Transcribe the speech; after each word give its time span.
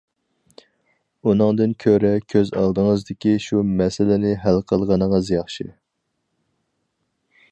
ئۇنىڭدىن 1.31 1.75
كۆرە 1.85 2.11
كۆز 2.35 2.49
ئالدىڭىزدىكى 2.61 3.35
شۇ 3.49 3.61
مەسىلىنى 3.81 4.33
ھەل 4.47 4.59
قىلغىنىڭىز 4.73 5.31
ياخشى. 5.37 5.69